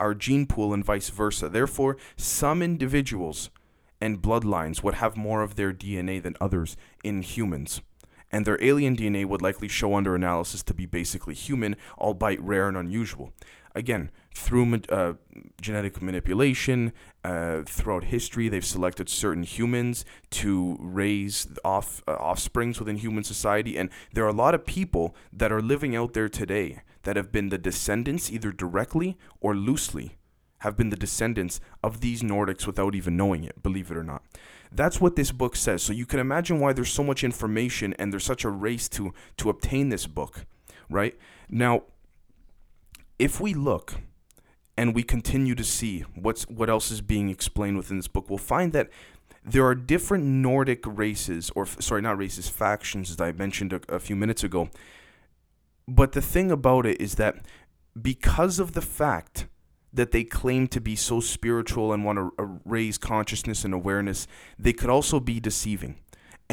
our 0.00 0.14
gene 0.14 0.46
pool 0.46 0.72
and 0.72 0.84
vice 0.84 1.10
versa. 1.10 1.48
Therefore, 1.48 1.96
some 2.16 2.62
individuals 2.62 3.50
and 4.00 4.20
bloodlines 4.20 4.82
would 4.82 4.94
have 4.94 5.16
more 5.16 5.42
of 5.42 5.54
their 5.54 5.72
DNA 5.72 6.22
than 6.22 6.36
others 6.40 6.76
in 7.02 7.22
humans. 7.22 7.80
And 8.32 8.44
their 8.44 8.62
alien 8.62 8.96
DNA 8.96 9.24
would 9.24 9.42
likely 9.42 9.68
show 9.68 9.94
under 9.94 10.14
analysis 10.14 10.62
to 10.64 10.74
be 10.74 10.86
basically 10.86 11.34
human, 11.34 11.76
albeit 11.98 12.40
rare 12.40 12.66
and 12.66 12.76
unusual. 12.76 13.32
Again, 13.74 14.10
through 14.34 14.82
uh, 14.88 15.14
genetic 15.60 16.00
manipulation, 16.00 16.92
uh, 17.24 17.62
throughout 17.66 18.04
history, 18.04 18.48
they've 18.48 18.64
selected 18.64 19.08
certain 19.08 19.42
humans 19.42 20.04
to 20.30 20.76
raise 20.80 21.48
off 21.64 22.02
uh, 22.06 22.12
offsprings 22.12 22.78
within 22.78 22.96
human 22.96 23.24
society, 23.24 23.76
and 23.76 23.90
there 24.12 24.24
are 24.24 24.28
a 24.28 24.32
lot 24.32 24.54
of 24.54 24.64
people 24.64 25.16
that 25.32 25.50
are 25.50 25.60
living 25.60 25.96
out 25.96 26.12
there 26.12 26.28
today 26.28 26.82
that 27.02 27.16
have 27.16 27.32
been 27.32 27.48
the 27.48 27.58
descendants, 27.58 28.30
either 28.30 28.52
directly 28.52 29.16
or 29.40 29.54
loosely, 29.54 30.16
have 30.58 30.76
been 30.76 30.90
the 30.90 30.96
descendants 30.96 31.60
of 31.82 32.00
these 32.00 32.22
Nordics 32.22 32.66
without 32.66 32.94
even 32.94 33.16
knowing 33.16 33.44
it, 33.44 33.62
believe 33.62 33.90
it 33.90 33.96
or 33.96 34.02
not. 34.02 34.22
That's 34.72 35.00
what 35.00 35.14
this 35.14 35.30
book 35.30 35.56
says. 35.56 35.82
So 35.82 35.92
you 35.92 36.06
can 36.06 36.18
imagine 36.18 36.58
why 36.58 36.72
there's 36.72 36.92
so 36.92 37.04
much 37.04 37.22
information 37.22 37.94
and 37.98 38.12
there's 38.12 38.24
such 38.24 38.44
a 38.44 38.50
race 38.50 38.88
to 38.90 39.12
to 39.36 39.50
obtain 39.50 39.90
this 39.90 40.06
book, 40.06 40.46
right? 40.88 41.16
Now, 41.48 41.82
if 43.18 43.40
we 43.40 43.54
look 43.54 43.94
and 44.76 44.94
we 44.94 45.02
continue 45.02 45.54
to 45.54 45.64
see 45.64 46.00
what's 46.14 46.44
what 46.44 46.68
else 46.68 46.90
is 46.90 47.00
being 47.00 47.28
explained 47.28 47.76
within 47.76 47.96
this 47.96 48.08
book, 48.08 48.28
we'll 48.28 48.38
find 48.38 48.72
that 48.72 48.90
there 49.44 49.64
are 49.64 49.74
different 49.74 50.24
Nordic 50.24 50.80
races, 50.86 51.50
or 51.54 51.66
sorry, 51.66 52.02
not 52.02 52.18
races, 52.18 52.48
factions, 52.48 53.10
as 53.10 53.20
I 53.20 53.32
mentioned 53.32 53.72
a, 53.72 53.80
a 53.88 54.00
few 54.00 54.16
minutes 54.16 54.42
ago. 54.42 54.70
But 55.86 56.12
the 56.12 56.22
thing 56.22 56.50
about 56.50 56.86
it 56.86 57.00
is 57.00 57.16
that 57.16 57.46
because 58.00 58.58
of 58.58 58.72
the 58.72 58.80
fact 58.80 59.46
that 59.92 60.10
they 60.10 60.24
claim 60.24 60.66
to 60.68 60.80
be 60.80 60.96
so 60.96 61.20
spiritual 61.20 61.92
and 61.92 62.04
want 62.04 62.18
to 62.18 62.32
uh, 62.38 62.46
raise 62.64 62.98
consciousness 62.98 63.64
and 63.64 63.72
awareness, 63.72 64.26
they 64.58 64.72
could 64.72 64.90
also 64.90 65.20
be 65.20 65.38
deceiving 65.38 65.96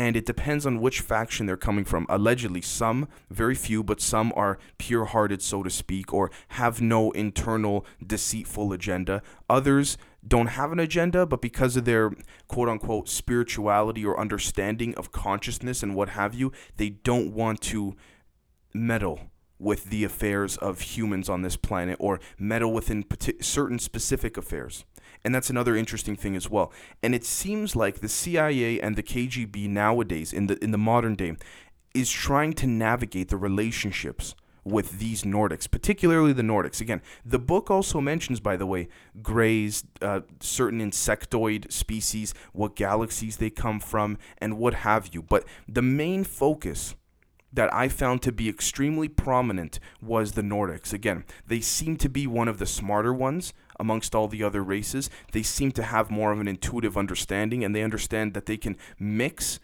and 0.01 0.15
it 0.15 0.25
depends 0.25 0.65
on 0.65 0.81
which 0.81 0.99
faction 0.99 1.45
they're 1.45 1.55
coming 1.55 1.85
from. 1.85 2.07
Allegedly, 2.09 2.61
some, 2.61 3.07
very 3.29 3.53
few, 3.53 3.83
but 3.83 4.01
some 4.01 4.33
are 4.35 4.57
pure 4.79 5.05
hearted, 5.05 5.43
so 5.43 5.61
to 5.61 5.69
speak, 5.69 6.11
or 6.11 6.31
have 6.49 6.81
no 6.81 7.11
internal 7.11 7.85
deceitful 8.05 8.73
agenda. 8.73 9.21
Others 9.47 9.99
don't 10.27 10.47
have 10.47 10.71
an 10.71 10.79
agenda, 10.79 11.27
but 11.27 11.39
because 11.39 11.77
of 11.77 11.85
their 11.85 12.11
quote 12.47 12.67
unquote 12.67 13.09
spirituality 13.09 14.03
or 14.03 14.19
understanding 14.19 14.95
of 14.95 15.11
consciousness 15.11 15.83
and 15.83 15.95
what 15.95 16.09
have 16.09 16.33
you, 16.33 16.51
they 16.77 16.89
don't 16.89 17.31
want 17.31 17.61
to 17.61 17.95
meddle 18.73 19.19
with 19.59 19.91
the 19.91 20.03
affairs 20.03 20.57
of 20.57 20.81
humans 20.81 21.29
on 21.29 21.43
this 21.43 21.55
planet 21.55 21.95
or 21.99 22.19
meddle 22.39 22.73
within 22.73 23.05
certain 23.39 23.77
specific 23.77 24.35
affairs. 24.35 24.83
And 25.23 25.35
that's 25.35 25.49
another 25.49 25.75
interesting 25.75 26.15
thing 26.15 26.35
as 26.35 26.49
well. 26.49 26.71
And 27.03 27.13
it 27.13 27.23
seems 27.23 27.75
like 27.75 27.99
the 27.99 28.09
CIA 28.09 28.79
and 28.79 28.95
the 28.95 29.03
KGB 29.03 29.69
nowadays, 29.69 30.33
in 30.33 30.47
the 30.47 30.61
in 30.63 30.71
the 30.71 30.77
modern 30.77 31.15
day, 31.15 31.35
is 31.93 32.09
trying 32.09 32.53
to 32.53 32.67
navigate 32.67 33.29
the 33.29 33.37
relationships 33.37 34.35
with 34.63 34.99
these 34.99 35.23
Nordics, 35.23 35.69
particularly 35.69 36.33
the 36.33 36.43
Nordics. 36.43 36.81
Again, 36.81 37.01
the 37.25 37.39
book 37.39 37.71
also 37.71 37.99
mentions, 37.99 38.39
by 38.39 38.55
the 38.55 38.65
way, 38.65 38.87
greys, 39.21 39.83
uh, 40.01 40.21
certain 40.39 40.79
insectoid 40.79 41.71
species, 41.71 42.33
what 42.53 42.75
galaxies 42.75 43.37
they 43.37 43.49
come 43.49 43.79
from, 43.79 44.17
and 44.37 44.57
what 44.57 44.75
have 44.75 45.09
you. 45.13 45.21
But 45.23 45.45
the 45.67 45.81
main 45.81 46.23
focus 46.23 46.95
that 47.53 47.73
I 47.73 47.89
found 47.89 48.21
to 48.21 48.31
be 48.31 48.47
extremely 48.47 49.07
prominent 49.07 49.79
was 50.01 50.33
the 50.33 50.41
Nordics. 50.41 50.93
Again, 50.93 51.25
they 51.45 51.59
seem 51.59 51.97
to 51.97 52.09
be 52.09 52.27
one 52.27 52.47
of 52.47 52.59
the 52.59 52.65
smarter 52.65 53.13
ones 53.13 53.53
amongst 53.79 54.15
all 54.15 54.27
the 54.27 54.43
other 54.43 54.63
races. 54.63 55.09
They 55.31 55.43
seem 55.43 55.71
to 55.73 55.83
have 55.83 56.11
more 56.11 56.31
of 56.31 56.39
an 56.39 56.47
intuitive 56.47 56.97
understanding 56.97 57.63
and 57.63 57.75
they 57.75 57.83
understand 57.83 58.33
that 58.33 58.45
they 58.45 58.57
can 58.57 58.77
mix 58.99 59.59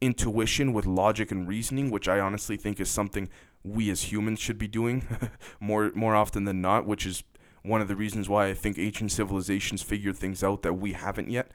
intuition 0.00 0.72
with 0.72 0.86
logic 0.86 1.30
and 1.30 1.46
reasoning, 1.46 1.90
which 1.90 2.08
I 2.08 2.20
honestly 2.20 2.56
think 2.56 2.80
is 2.80 2.90
something 2.90 3.28
we 3.62 3.90
as 3.90 4.10
humans 4.10 4.40
should 4.40 4.58
be 4.58 4.68
doing 4.68 5.06
more 5.60 5.92
more 5.94 6.16
often 6.16 6.44
than 6.44 6.60
not, 6.60 6.86
which 6.86 7.04
is 7.04 7.22
one 7.62 7.80
of 7.80 7.88
the 7.88 7.96
reasons 7.96 8.28
why 8.28 8.46
I 8.46 8.54
think 8.54 8.78
ancient 8.78 9.12
civilizations 9.12 9.82
figured 9.82 10.16
things 10.16 10.42
out 10.42 10.62
that 10.62 10.74
we 10.74 10.94
haven't 10.94 11.30
yet. 11.30 11.50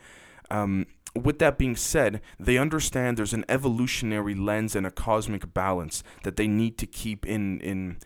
Um, 0.52 0.86
with 1.16 1.40
that 1.40 1.58
being 1.58 1.76
said, 1.76 2.22
they 2.40 2.58
understand 2.58 3.18
there's 3.18 3.34
an 3.34 3.46
evolutionary 3.50 4.36
lens 4.36 4.76
and 4.76 4.86
a 4.86 4.92
cosmic 4.92 5.54
balance 5.54 6.04
that 6.24 6.36
they 6.36 6.48
need 6.48 6.78
to 6.78 6.86
keep 6.86 7.26
in 7.26 7.60
in 7.62 7.98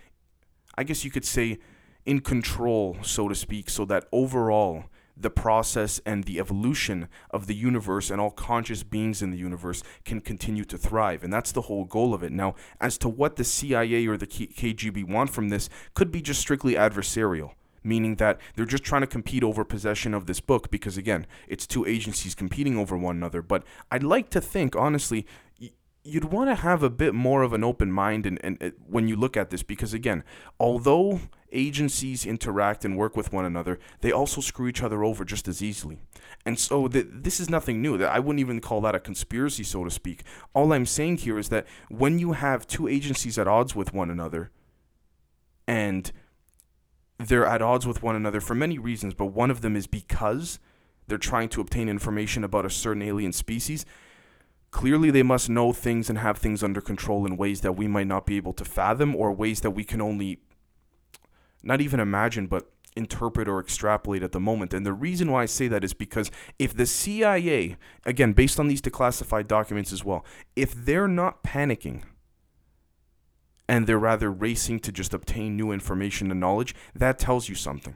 I 0.77 0.83
guess 0.83 1.03
you 1.03 1.11
could 1.11 1.25
say 1.25 1.59
in 2.05 2.21
control, 2.21 2.97
so 3.01 3.27
to 3.27 3.35
speak, 3.35 3.69
so 3.69 3.85
that 3.85 4.05
overall 4.11 4.85
the 5.19 5.29
process 5.29 5.99
and 6.05 6.23
the 6.23 6.39
evolution 6.39 7.09
of 7.29 7.47
the 7.47 7.55
universe 7.55 8.09
and 8.09 8.21
all 8.21 8.31
conscious 8.31 8.83
beings 8.83 9.21
in 9.21 9.31
the 9.31 9.37
universe 9.37 9.83
can 10.05 10.21
continue 10.21 10.63
to 10.63 10.77
thrive. 10.77 11.23
And 11.23 11.33
that's 11.33 11.51
the 11.51 11.63
whole 11.63 11.83
goal 11.83 12.13
of 12.13 12.23
it. 12.23 12.31
Now, 12.31 12.55
as 12.79 12.97
to 12.99 13.09
what 13.09 13.35
the 13.35 13.43
CIA 13.43 14.07
or 14.07 14.15
the 14.15 14.27
KGB 14.27 15.07
want 15.07 15.29
from 15.29 15.49
this, 15.49 15.69
could 15.93 16.11
be 16.11 16.21
just 16.21 16.39
strictly 16.39 16.75
adversarial 16.75 17.51
meaning 17.81 18.15
that 18.15 18.37
they're 18.55 18.65
just 18.65 18.83
trying 18.83 18.99
to 18.99 19.07
compete 19.07 19.41
over 19.41 19.63
possession 19.63 20.13
of 20.13 20.25
this 20.25 20.41
book 20.41 20.69
because 20.69 20.97
again 20.97 21.25
it's 21.47 21.65
two 21.65 21.85
agencies 21.85 22.35
competing 22.35 22.77
over 22.77 22.97
one 22.97 23.15
another 23.15 23.41
but 23.41 23.63
i'd 23.89 24.03
like 24.03 24.29
to 24.29 24.41
think 24.41 24.75
honestly 24.75 25.25
you'd 26.03 26.25
want 26.25 26.49
to 26.49 26.55
have 26.55 26.83
a 26.83 26.89
bit 26.89 27.13
more 27.13 27.41
of 27.41 27.53
an 27.53 27.63
open 27.63 27.89
mind 27.89 28.25
and, 28.25 28.37
and, 28.43 28.57
and 28.59 28.73
when 28.85 29.07
you 29.07 29.15
look 29.15 29.37
at 29.37 29.49
this 29.49 29.63
because 29.63 29.93
again 29.93 30.25
although 30.59 31.21
agencies 31.51 32.25
interact 32.25 32.85
and 32.85 32.97
work 32.97 33.15
with 33.15 33.33
one 33.33 33.45
another 33.45 33.79
they 34.01 34.11
also 34.11 34.41
screw 34.41 34.67
each 34.67 34.83
other 34.83 35.03
over 35.03 35.25
just 35.25 35.47
as 35.47 35.61
easily 35.61 35.99
and 36.45 36.57
so 36.57 36.87
the, 36.87 37.01
this 37.01 37.39
is 37.39 37.49
nothing 37.49 37.81
new 37.81 37.97
that 37.97 38.11
i 38.11 38.19
wouldn't 38.19 38.39
even 38.39 38.61
call 38.61 38.81
that 38.81 38.95
a 38.95 38.99
conspiracy 38.99 39.63
so 39.63 39.83
to 39.83 39.89
speak 39.89 40.23
all 40.53 40.71
i'm 40.73 40.85
saying 40.85 41.17
here 41.17 41.37
is 41.37 41.49
that 41.49 41.65
when 41.89 42.19
you 42.19 42.33
have 42.33 42.67
two 42.67 42.87
agencies 42.87 43.37
at 43.37 43.47
odds 43.47 43.75
with 43.75 43.93
one 43.93 44.09
another 44.09 44.51
and 45.67 46.11
they're 47.19 47.45
at 47.45 47.61
odds 47.61 47.85
with 47.85 48.01
one 48.01 48.15
another 48.15 48.39
for 48.39 48.55
many 48.55 48.79
reasons, 48.79 49.13
but 49.13 49.27
one 49.27 49.51
of 49.51 49.61
them 49.61 49.75
is 49.75 49.87
because 49.87 50.57
they're 51.07 51.17
trying 51.17 51.49
to 51.49 51.61
obtain 51.61 51.89
information 51.89 52.43
about 52.43 52.65
a 52.65 52.69
certain 52.69 53.01
alien 53.01 53.33
species. 53.33 53.85
Clearly, 54.71 55.11
they 55.11 55.23
must 55.23 55.49
know 55.49 55.73
things 55.73 56.09
and 56.09 56.19
have 56.19 56.37
things 56.37 56.63
under 56.63 56.79
control 56.79 57.25
in 57.25 57.35
ways 57.35 57.61
that 57.61 57.73
we 57.73 57.87
might 57.87 58.07
not 58.07 58.25
be 58.25 58.37
able 58.37 58.53
to 58.53 58.63
fathom, 58.63 59.15
or 59.15 59.33
ways 59.33 59.61
that 59.61 59.71
we 59.71 59.83
can 59.83 60.01
only 60.01 60.39
not 61.63 61.81
even 61.81 61.99
imagine, 61.99 62.47
but 62.47 62.69
interpret 62.95 63.47
or 63.47 63.59
extrapolate 63.59 64.23
at 64.23 64.31
the 64.31 64.39
moment. 64.39 64.73
And 64.73 64.85
the 64.85 64.93
reason 64.93 65.31
why 65.31 65.43
I 65.43 65.45
say 65.45 65.67
that 65.67 65.83
is 65.83 65.93
because 65.93 66.31
if 66.57 66.75
the 66.75 66.85
CIA, 66.85 67.77
again, 68.05 68.33
based 68.33 68.59
on 68.59 68.67
these 68.67 68.81
declassified 68.81 69.47
documents 69.47 69.93
as 69.93 70.03
well, 70.03 70.25
if 70.55 70.73
they're 70.73 71.07
not 71.07 71.43
panicking, 71.43 72.03
and 73.69 73.85
they're 73.85 73.99
rather 73.99 74.31
racing 74.31 74.79
to 74.79 74.91
just 74.91 75.13
obtain 75.13 75.55
new 75.55 75.71
information 75.71 76.31
and 76.31 76.39
knowledge, 76.39 76.73
that 76.95 77.19
tells 77.19 77.47
you 77.47 77.53
something. 77.53 77.95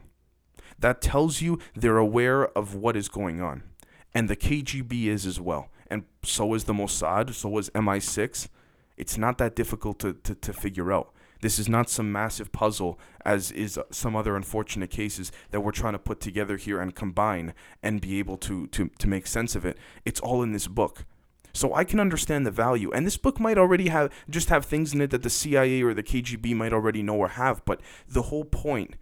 That 0.78 1.00
tells 1.00 1.40
you 1.40 1.58
they're 1.74 1.98
aware 1.98 2.46
of 2.56 2.76
what 2.76 2.96
is 2.96 3.08
going 3.08 3.42
on. 3.42 3.64
And 4.14 4.30
the 4.30 4.36
KGB 4.36 5.06
is 5.06 5.26
as 5.26 5.40
well. 5.40 5.70
And 5.88 6.04
so 6.22 6.54
is 6.54 6.64
the 6.64 6.72
Mossad, 6.72 7.34
so 7.34 7.58
is 7.58 7.70
MI6. 7.70 8.48
It's 8.96 9.18
not 9.18 9.38
that 9.38 9.56
difficult 9.56 9.98
to, 9.98 10.14
to, 10.14 10.36
to 10.36 10.52
figure 10.52 10.92
out. 10.92 11.12
This 11.44 11.58
is 11.58 11.68
not 11.68 11.90
some 11.90 12.10
massive 12.10 12.52
puzzle, 12.52 12.98
as 13.22 13.52
is 13.52 13.78
some 13.90 14.16
other 14.16 14.34
unfortunate 14.34 14.88
cases 14.88 15.30
that 15.50 15.60
we're 15.60 15.72
trying 15.72 15.92
to 15.92 15.98
put 15.98 16.18
together 16.18 16.56
here 16.56 16.80
and 16.80 16.94
combine 16.94 17.52
and 17.82 18.00
be 18.00 18.18
able 18.18 18.38
to, 18.38 18.66
to, 18.68 18.88
to 18.98 19.06
make 19.06 19.26
sense 19.26 19.54
of 19.54 19.66
it. 19.66 19.76
It's 20.06 20.20
all 20.20 20.42
in 20.42 20.52
this 20.52 20.66
book. 20.66 21.04
So 21.52 21.74
I 21.74 21.84
can 21.84 22.00
understand 22.00 22.46
the 22.46 22.50
value. 22.50 22.90
And 22.92 23.06
this 23.06 23.18
book 23.18 23.38
might 23.38 23.58
already 23.58 23.88
have 23.88 24.10
just 24.30 24.48
have 24.48 24.64
things 24.64 24.94
in 24.94 25.02
it 25.02 25.10
that 25.10 25.22
the 25.22 25.28
CIA 25.28 25.82
or 25.82 25.92
the 25.92 26.02
KGB 26.02 26.56
might 26.56 26.72
already 26.72 27.02
know 27.02 27.16
or 27.16 27.28
have, 27.28 27.62
but 27.66 27.82
the 28.08 28.22
whole 28.22 28.46
point 28.46 28.96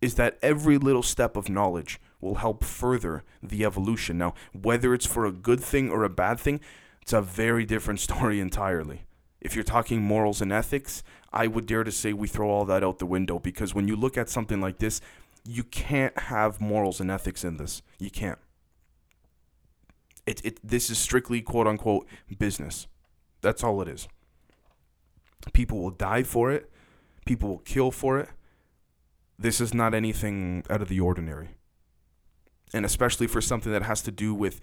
is 0.00 0.16
that 0.16 0.36
every 0.42 0.78
little 0.78 1.04
step 1.04 1.36
of 1.36 1.48
knowledge 1.48 2.00
will 2.20 2.34
help 2.34 2.64
further 2.64 3.22
the 3.40 3.64
evolution. 3.64 4.18
Now, 4.18 4.34
whether 4.52 4.92
it's 4.94 5.06
for 5.06 5.26
a 5.26 5.30
good 5.30 5.60
thing 5.60 5.90
or 5.90 6.02
a 6.02 6.10
bad 6.10 6.40
thing, 6.40 6.58
it's 7.02 7.12
a 7.12 7.22
very 7.22 7.64
different 7.64 8.00
story 8.08 8.40
entirely. 8.40 9.04
If 9.40 9.54
you're 9.54 9.64
talking 9.64 10.02
morals 10.02 10.40
and 10.40 10.52
ethics, 10.52 11.02
I 11.32 11.46
would 11.46 11.66
dare 11.66 11.84
to 11.84 11.92
say 11.92 12.12
we 12.12 12.28
throw 12.28 12.50
all 12.50 12.64
that 12.64 12.82
out 12.82 12.98
the 12.98 13.06
window 13.06 13.38
because 13.38 13.74
when 13.74 13.86
you 13.86 13.96
look 13.96 14.16
at 14.16 14.28
something 14.28 14.60
like 14.60 14.78
this, 14.78 15.00
you 15.44 15.62
can't 15.64 16.18
have 16.18 16.60
morals 16.60 17.00
and 17.00 17.10
ethics 17.10 17.44
in 17.44 17.56
this. 17.56 17.82
You 17.98 18.10
can't. 18.10 18.38
It, 20.26 20.44
it 20.44 20.60
this 20.62 20.90
is 20.90 20.98
strictly 20.98 21.40
quote 21.40 21.66
unquote 21.66 22.06
business. 22.38 22.86
That's 23.40 23.62
all 23.62 23.80
it 23.80 23.88
is. 23.88 24.08
People 25.52 25.80
will 25.80 25.90
die 25.90 26.22
for 26.22 26.50
it. 26.50 26.70
People 27.24 27.48
will 27.48 27.58
kill 27.58 27.90
for 27.90 28.18
it. 28.18 28.28
This 29.38 29.60
is 29.60 29.72
not 29.72 29.94
anything 29.94 30.64
out 30.68 30.82
of 30.82 30.88
the 30.88 31.00
ordinary. 31.00 31.50
And 32.74 32.84
especially 32.84 33.28
for 33.28 33.40
something 33.40 33.72
that 33.72 33.82
has 33.82 34.02
to 34.02 34.10
do 34.10 34.34
with 34.34 34.60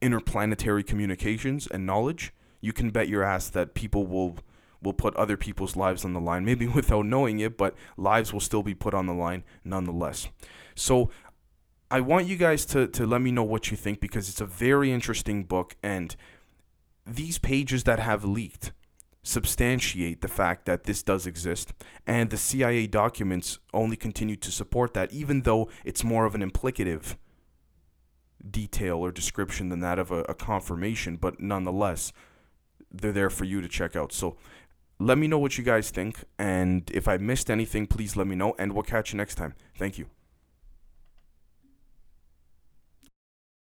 interplanetary 0.00 0.82
communications 0.82 1.66
and 1.66 1.84
knowledge, 1.84 2.32
you 2.62 2.72
can 2.72 2.88
bet 2.88 3.08
your 3.08 3.22
ass 3.22 3.50
that 3.50 3.74
people 3.74 4.06
will 4.06 4.38
will 4.80 4.94
put 4.94 5.14
other 5.14 5.36
people's 5.36 5.76
lives 5.76 6.04
on 6.04 6.12
the 6.12 6.20
line, 6.20 6.44
maybe 6.44 6.66
without 6.80 7.06
knowing 7.06 7.40
it, 7.40 7.58
but 7.58 7.74
lives 7.96 8.32
will 8.32 8.40
still 8.40 8.62
be 8.62 8.74
put 8.74 8.94
on 8.94 9.06
the 9.06 9.12
line 9.12 9.44
nonetheless. 9.64 10.28
So 10.74 11.10
I 11.90 12.00
want 12.00 12.26
you 12.26 12.36
guys 12.36 12.64
to, 12.66 12.86
to 12.88 13.06
let 13.06 13.20
me 13.20 13.30
know 13.30 13.42
what 13.42 13.70
you 13.70 13.76
think 13.76 14.00
because 14.00 14.30
it's 14.30 14.40
a 14.40 14.46
very 14.46 14.90
interesting 14.90 15.44
book 15.44 15.76
and 15.82 16.16
these 17.06 17.38
pages 17.38 17.84
that 17.84 17.98
have 17.98 18.24
leaked 18.24 18.72
substantiate 19.24 20.20
the 20.20 20.28
fact 20.28 20.64
that 20.64 20.84
this 20.84 21.02
does 21.02 21.26
exist 21.26 21.72
and 22.06 22.30
the 22.30 22.36
CIA 22.36 22.86
documents 22.88 23.58
only 23.72 23.96
continue 23.96 24.34
to 24.36 24.50
support 24.50 24.94
that 24.94 25.12
even 25.12 25.42
though 25.42 25.68
it's 25.84 26.02
more 26.02 26.24
of 26.24 26.34
an 26.34 26.40
implicative 26.40 27.16
detail 28.50 28.96
or 28.96 29.12
description 29.12 29.68
than 29.68 29.78
that 29.78 29.98
of 29.98 30.10
a, 30.10 30.22
a 30.22 30.34
confirmation 30.34 31.16
but 31.16 31.38
nonetheless 31.40 32.12
they're 32.92 33.12
there 33.12 33.30
for 33.30 33.44
you 33.44 33.60
to 33.60 33.68
check 33.68 33.96
out 33.96 34.12
so 34.12 34.36
let 35.02 35.18
me 35.18 35.26
know 35.26 35.38
what 35.38 35.58
you 35.58 35.64
guys 35.64 35.90
think. 35.90 36.24
And 36.38 36.88
if 36.94 37.08
I 37.08 37.16
missed 37.16 37.50
anything, 37.50 37.86
please 37.86 38.16
let 38.16 38.26
me 38.26 38.36
know. 38.36 38.54
And 38.58 38.72
we'll 38.72 38.84
catch 38.84 39.12
you 39.12 39.16
next 39.16 39.34
time. 39.34 39.54
Thank 39.76 39.98
you. 39.98 40.06